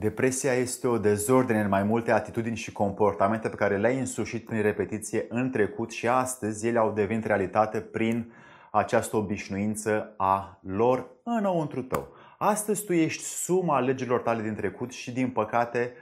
[0.00, 4.62] Depresia este o dezordine în mai multe atitudini și comportamente pe care le-ai însușit prin
[4.62, 8.32] repetiție în trecut și astăzi ele au devenit realitate prin
[8.70, 12.08] această obișnuință a lor înăuntru tău.
[12.38, 15.92] Astăzi tu ești suma legilor tale din trecut și din păcate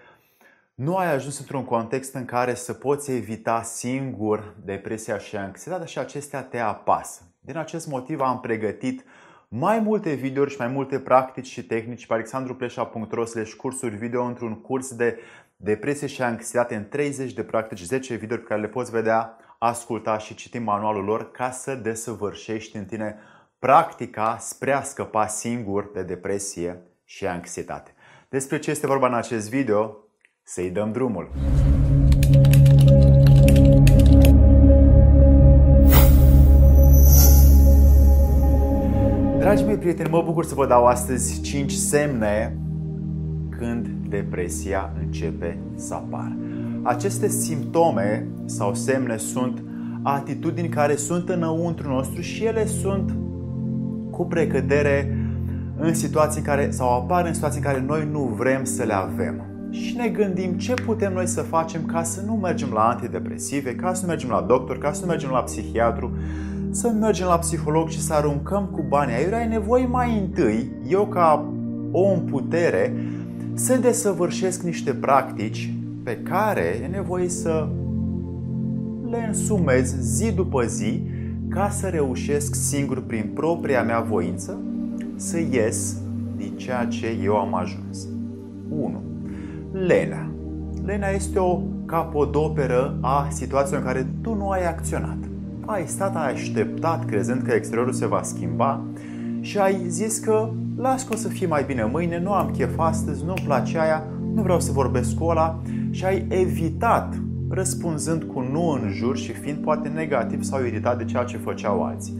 [0.74, 5.98] nu ai ajuns într-un context în care să poți evita singur depresia și anxietatea și
[5.98, 7.22] acestea te apasă.
[7.40, 9.04] Din acest motiv am pregătit
[9.48, 13.24] mai multe videouri și mai multe practici și tehnici pe alexandruplesa.ro
[13.56, 15.18] cursuri video într-un curs de
[15.56, 20.18] depresie și anxietate în 30 de practici, 10 videouri pe care le poți vedea, asculta
[20.18, 23.18] și citi manualul lor ca să desăvârșești în tine
[23.58, 27.94] practica spre a scăpa singur de depresie și anxietate.
[28.28, 29.96] Despre ce este vorba în acest video?
[30.42, 31.30] Să-i dăm drumul!
[39.46, 42.56] Dragii mei prieteni, mă bucur să vă dau astăzi 5 semne
[43.58, 46.36] când depresia începe să apară.
[46.82, 49.62] Aceste simptome sau semne sunt
[50.02, 53.14] atitudini care sunt înăuntru nostru și ele sunt
[54.10, 55.16] cu precădere
[55.76, 59.42] în situații care sau apar în situații în care noi nu vrem să le avem.
[59.70, 63.94] Și ne gândim ce putem noi să facem ca să nu mergem la antidepresive, ca
[63.94, 66.16] să nu mergem la doctor, ca să nu mergem la psihiatru,
[66.70, 71.06] să mergem la psiholog și să aruncăm cu banii aiurea, ai nevoie mai întâi, eu
[71.06, 71.52] ca
[71.90, 72.92] om putere,
[73.54, 77.68] să desăvârșesc niște practici pe care e nevoie să
[79.10, 81.02] le însumez zi după zi
[81.48, 84.58] ca să reușesc singur prin propria mea voință
[85.16, 85.96] să ies
[86.36, 88.08] din ceea ce eu am ajuns.
[88.68, 89.02] 1.
[89.72, 90.30] Lena.
[90.84, 95.16] Lena este o capodoperă a situației în care tu nu ai acționat
[95.66, 98.84] ai stat, ai așteptat crezând că exteriorul se va schimba
[99.40, 102.78] și ai zis că las că o să fie mai bine mâine, nu am chef
[102.78, 104.02] astăzi, nu-mi place aia,
[104.34, 107.14] nu vreau să vorbesc cu ăla și ai evitat
[107.48, 111.82] răspunzând cu nu în jur și fiind poate negativ sau iritat de ceea ce făceau
[111.82, 112.14] alții.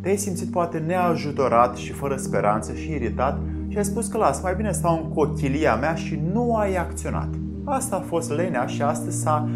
[0.00, 4.54] Te-ai simțit poate neajutorat și fără speranță și iritat și ai spus că las, mai
[4.54, 7.28] bine stau în cochilia mea și nu ai acționat.
[7.64, 9.48] Asta a fost lenea și astăzi s-a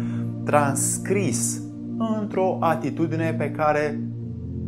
[0.43, 1.61] transcris
[1.97, 3.99] într-o atitudine pe care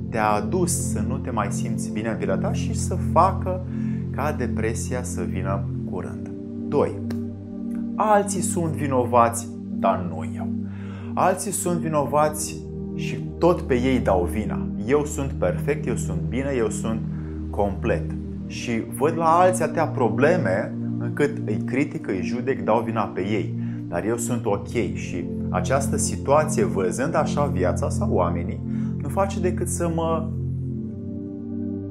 [0.10, 3.66] te-a adus să nu te mai simți bine în viața ta și să facă
[4.12, 6.32] ca depresia să vină curând.
[6.68, 6.92] 2.
[7.96, 9.48] Alții sunt vinovați,
[9.80, 10.48] dar nu eu.
[11.14, 12.56] Alții sunt vinovați
[12.96, 14.68] și tot pe ei dau vina.
[14.88, 17.02] Eu sunt perfect, eu sunt bine, eu sunt
[17.50, 18.12] complet.
[18.48, 23.54] Și văd la alții atâtea probleme încât îi critic, îi judec, dau vina pe ei.
[23.88, 28.62] Dar eu sunt ok și această situație, văzând așa viața sau oamenii,
[29.02, 30.30] nu face decât să mă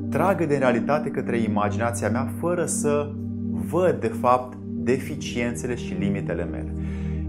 [0.08, 3.10] tragă de realitate către imaginația mea fără să
[3.70, 6.74] văd de fapt deficiențele și limitele mele.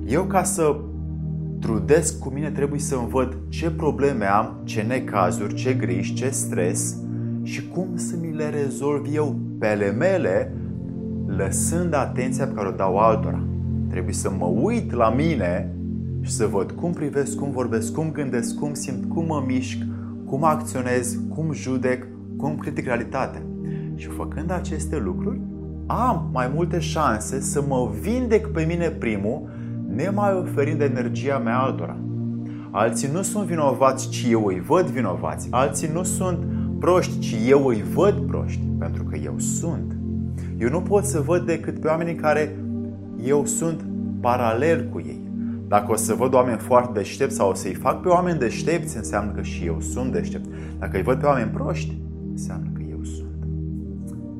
[0.05, 0.75] Eu ca să
[1.59, 6.29] trudesc cu mine trebuie să îmi văd ce probleme am, ce necazuri, ce griji, ce
[6.29, 6.97] stres
[7.43, 10.53] și cum să mi le rezolv eu pe ale mele,
[11.25, 13.43] lăsând atenția pe care o dau altora.
[13.89, 15.76] Trebuie să mă uit la mine
[16.27, 19.77] și să văd cum privesc, cum vorbesc, cum gândesc, cum simt, cum mă mișc,
[20.25, 22.07] cum acționez, cum judec,
[22.37, 23.41] cum critic realitatea.
[23.95, 25.39] Și făcând aceste lucruri,
[25.85, 29.49] am mai multe șanse să mă vindec pe mine primul,
[29.95, 31.97] nemai oferind energia mea altora.
[32.71, 35.47] Alții nu sunt vinovați, ci eu îi văd vinovați.
[35.51, 36.39] Alții nu sunt
[36.79, 39.97] proști, ci eu îi văd proști, pentru că eu sunt.
[40.57, 42.57] Eu nu pot să văd decât pe oamenii care
[43.23, 43.85] eu sunt
[44.21, 45.26] paralel cu ei.
[45.67, 49.31] Dacă o să văd oameni foarte deștepți sau o să-i fac pe oameni deștepți, înseamnă
[49.31, 50.45] că și eu sunt deștept.
[50.79, 51.97] Dacă îi văd pe oameni proști,
[52.31, 53.27] înseamnă că eu sunt.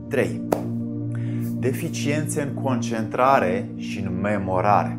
[0.10, 0.42] 3.
[1.60, 4.98] Deficiențe în concentrare și în memorare.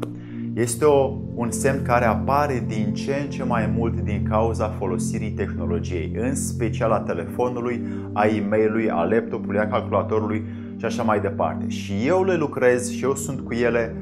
[0.54, 5.30] Este o, un semn care apare din ce în ce mai mult din cauza folosirii
[5.30, 10.44] tehnologiei, în special a telefonului, a e-mailului, a laptopului, a calculatorului
[10.76, 11.68] și așa mai departe.
[11.68, 13.96] Și eu le lucrez și eu sunt cu ele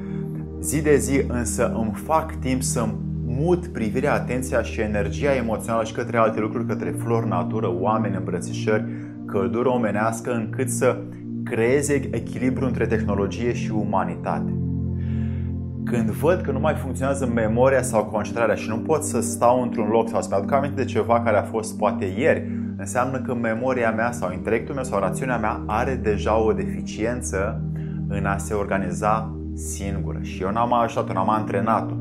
[0.59, 2.87] Zi de zi însă îmi fac timp să
[3.25, 8.85] mut privirea, atenția și energia emoțională și către alte lucruri, către flori, natură, oameni, îmbrățișări,
[9.25, 10.97] căldură omenească, încât să
[11.43, 14.53] creeze echilibru între tehnologie și umanitate.
[15.85, 19.87] Când văd că nu mai funcționează memoria sau concentrarea și nu pot să stau într-un
[19.87, 23.91] loc sau să-mi aduc aminte de ceva care a fost poate ieri, înseamnă că memoria
[23.91, 27.61] mea sau intelectul meu sau rațiunea mea are deja o deficiență
[28.07, 31.93] în a se organiza singură și eu n-am ajutat-o, n-am antrenat-o.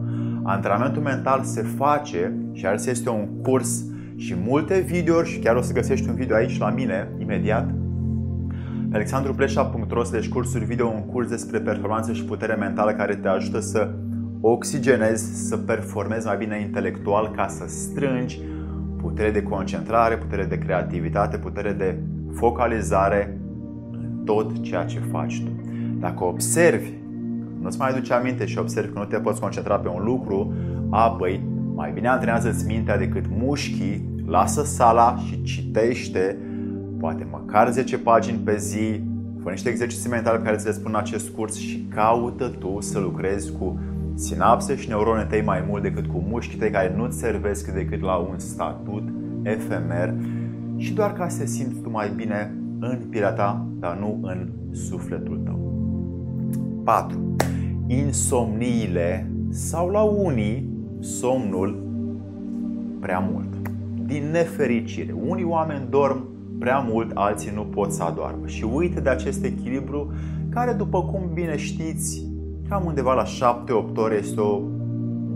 [0.43, 3.85] Antrenamentul mental se face și ar este un curs
[4.17, 7.75] și multe videouri și chiar o să găsești un video aici la mine imediat
[8.91, 13.95] pe alexandrupleșa.ro cursuri video, un curs despre performanță și putere mentală care te ajută să
[14.41, 18.41] oxigenezi, să performezi mai bine intelectual ca să strângi
[18.97, 21.99] putere de concentrare, putere de creativitate, putere de
[22.35, 23.41] focalizare
[23.93, 25.51] în tot ceea ce faci tu.
[25.99, 26.93] Dacă observi,
[27.67, 30.53] nu-ți mai aduce aminte și observi că nu te poți concentra pe un lucru,
[30.91, 31.41] apoi
[31.75, 36.39] mai bine antrenează-ți mintea decât mușchii, lasă sala și citește
[36.99, 39.01] poate măcar 10 pagini pe zi,
[39.43, 42.81] fă niște exerciții mentale pe care ți le spun în acest curs și caută tu
[42.81, 43.81] să lucrezi cu
[44.15, 48.17] sinapse și neuronii tăi mai mult decât cu mușchii tăi care nu-ți servesc decât la
[48.17, 49.09] un statut
[49.43, 50.15] efemer
[50.77, 54.49] și doar ca să te simți tu mai bine în pielea ta, dar nu în
[54.73, 55.75] sufletul tău.
[56.85, 57.26] 4.
[57.87, 60.69] Insomniile sau la unii
[61.01, 61.83] somnul
[63.01, 63.71] prea mult.
[64.07, 66.27] Din nefericire, unii oameni dorm
[66.59, 68.47] prea mult, alții nu pot să adoarmă.
[68.47, 70.13] Și uite de acest echilibru
[70.49, 72.27] care, după cum bine știți,
[72.69, 73.25] cam undeva la
[73.93, 74.61] 7-8 ore este o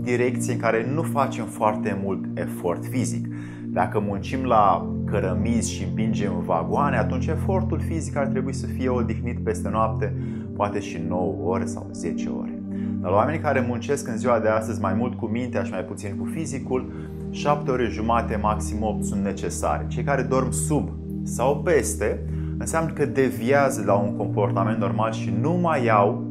[0.01, 3.27] direcție în care nu facem foarte mult efort fizic.
[3.65, 9.39] Dacă muncim la cărămizi și împingem vagoane, atunci efortul fizic ar trebui să fie odihnit
[9.39, 10.15] peste noapte,
[10.61, 12.61] poate și 9 ore sau 10 ore.
[12.99, 15.83] Dar la oamenii care muncesc în ziua de astăzi mai mult cu mintea și mai
[15.83, 16.91] puțin cu fizicul,
[17.29, 19.85] 7 ore jumate, maxim 8 sunt necesare.
[19.87, 20.89] Cei care dorm sub
[21.23, 22.25] sau peste,
[22.57, 26.23] înseamnă că deviază la un comportament normal și nu mai au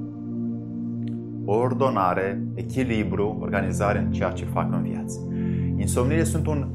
[1.45, 5.19] ordonare, echilibru, organizare în ceea ce fac în viață.
[5.77, 6.69] Insomniile sunt un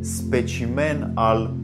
[0.00, 1.54] specimen al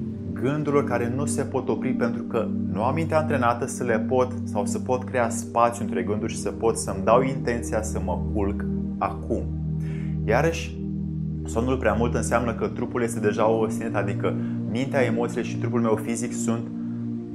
[0.42, 4.32] gândurilor care nu se pot opri pentru că nu am minte antrenată să le pot
[4.44, 8.18] sau să pot crea spațiu între gânduri și să pot să-mi dau intenția să mă
[8.34, 8.64] culc
[8.98, 9.42] acum.
[10.24, 10.76] Iarăși,
[11.44, 14.34] somnul prea mult înseamnă că trupul este deja obosit, adică
[14.70, 16.66] mintea, emoțiile și trupul meu fizic sunt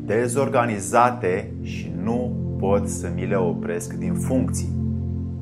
[0.06, 4.70] dezorganizate și nu pot să mi le opresc din funcții.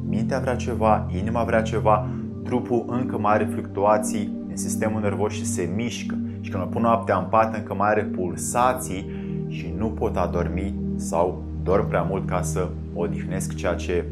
[0.08, 2.08] Mintea vrea ceva, inima vrea ceva,
[2.44, 6.18] trupul încă mai are fluctuații în sistemul nervos și se mișcă.
[6.42, 9.10] Și când mă pun noaptea în pat, încă mai are pulsații
[9.48, 14.06] și nu pot adormi sau dorm prea mult ca să odihnesc ceea ce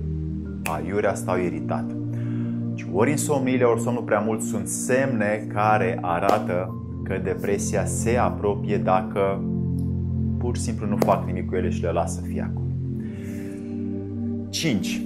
[0.64, 1.86] aiurea stau iritat.
[2.94, 6.74] Ori insomniile, ori somnul prea mult sunt semne care arată
[7.04, 9.44] că depresia se apropie dacă
[10.38, 12.68] pur și simplu nu fac nimic cu ele și le las să fie acolo.
[14.50, 15.02] 5.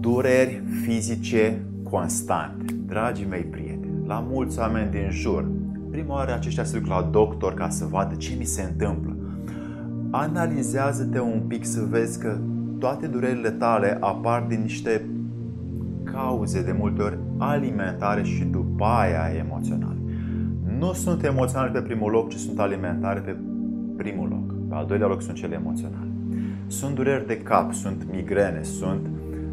[0.00, 2.74] Dureri fizice constante.
[2.86, 5.44] Dragii mei prieteni, la mulți oameni din jur,
[5.90, 9.16] prima oară aceștia se duc la doctor ca să vadă ce mi se întâmplă.
[10.10, 12.38] Analizează-te un pic să vezi că
[12.78, 15.08] toate durerile tale apar din niște
[16.04, 19.98] cauze de multe ori alimentare și după aia emoționale
[20.78, 23.36] nu sunt emoționale pe primul loc, ci sunt alimentare pe
[23.96, 24.68] primul loc.
[24.68, 26.06] Pe al doilea loc sunt cele emoționale.
[26.66, 29.06] Sunt dureri de cap, sunt migrene, sunt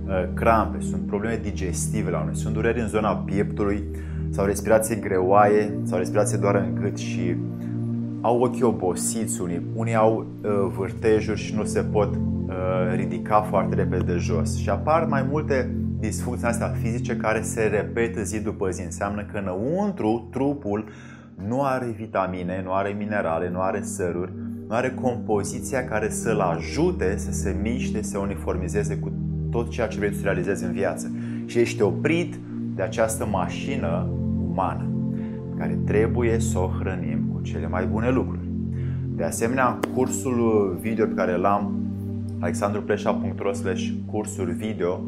[0.07, 3.83] uh, crampe, sunt probleme digestive la noi, sunt dureri în zona pieptului
[4.29, 7.35] sau respirație greoaie sau respirație doar în gât și
[8.21, 12.53] au ochii obosiți unii, unii au uh, vârtejuri și nu se pot uh,
[12.95, 18.21] ridica foarte repede de jos și apar mai multe disfuncții astea fizice care se repetă
[18.21, 18.83] zi după zi.
[18.83, 20.85] Înseamnă că înăuntru trupul
[21.47, 24.33] nu are vitamine, nu are minerale, nu are săruri,
[24.67, 29.11] nu are compoziția care să-l ajute să se miște, să se uniformizeze cu
[29.51, 31.11] tot ceea ce vrei să realizezi în viață.
[31.45, 32.39] Și ești oprit
[32.75, 34.07] de această mașină
[34.49, 34.89] umană
[35.57, 38.47] care trebuie să o hrănim cu cele mai bune lucruri.
[39.15, 41.73] De asemenea, în cursul video pe care l-am
[42.39, 43.51] alexandrupleșa.ro
[44.05, 45.01] cursuri video,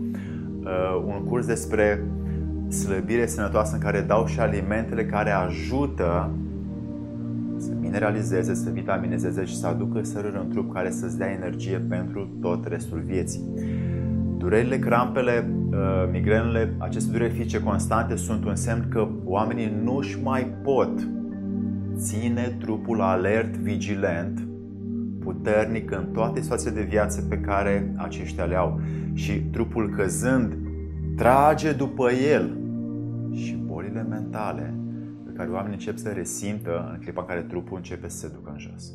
[0.63, 2.03] uh, un curs despre
[2.69, 6.31] slăbire sănătoasă în care dau și alimentele care ajută
[7.57, 12.29] să mineralizeze, să vitaminizeze și să aducă săruri în trup care să-ți dea energie pentru
[12.41, 13.41] tot restul vieții.
[14.37, 15.56] Durerile, crampele, uh,
[16.11, 21.07] migrenele, aceste dureri fizice constante sunt un semn că oamenii nu își mai pot
[21.95, 24.47] ține trupul alert, vigilent,
[25.19, 28.81] puternic în toate situațiile de viață pe care aceștia le au.
[29.13, 30.57] Și trupul căzând
[31.15, 32.57] trage după el
[33.31, 34.73] și bolile mentale
[35.25, 38.49] pe care oamenii încep să resimtă în clipa în care trupul începe să se ducă
[38.53, 38.93] în jos.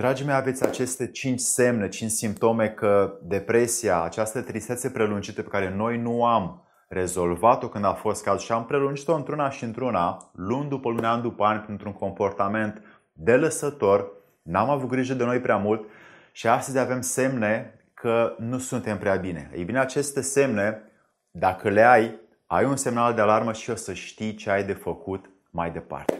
[0.00, 5.74] Dragii mei, aveți aceste cinci semne, cinci simptome că depresia, această tristețe prelungită pe care
[5.74, 10.68] noi nu am rezolvat-o când a fost caz și am prelungit-o într-una și într-una, luni
[10.68, 15.84] după luni, an după an, printr-un comportament delăsător, n-am avut grijă de noi prea mult
[16.32, 19.50] și astăzi avem semne că nu suntem prea bine.
[19.54, 20.82] Ei bine, aceste semne
[21.30, 24.72] dacă le ai, ai un semnal de alarmă și o să știi ce ai de
[24.72, 26.19] făcut mai departe.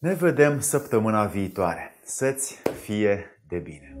[0.00, 1.94] Ne vedem săptămâna viitoare.
[2.04, 3.96] Să-ți fie de bine!